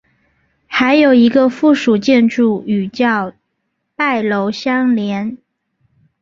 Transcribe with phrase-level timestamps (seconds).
[0.65, 3.33] 还有一个附属建筑与叫
[3.95, 5.37] 拜楼相连。